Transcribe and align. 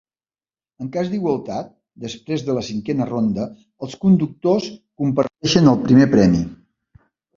En 0.83 0.87
cas 0.95 1.09
d'igualtat 1.09 1.67
després 2.05 2.45
de 2.47 2.55
la 2.59 2.63
cinquena 2.69 3.07
ronda, 3.11 3.45
els 3.89 3.95
conductors 4.07 4.71
comparteixen 5.03 5.71
el 5.75 5.79
primer 5.85 6.09
premi. 6.17 6.41